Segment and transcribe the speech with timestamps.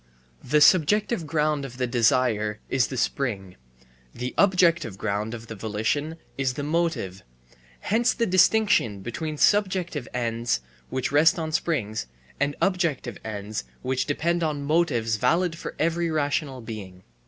[0.43, 3.55] The subjective ground of the desire is the spring,
[4.15, 7.21] the objective ground of the volition is the motive;
[7.81, 12.07] hence the distinction between subjective ends which rest on springs,
[12.39, 17.03] and objective ends which depend on motives valid for every rational being.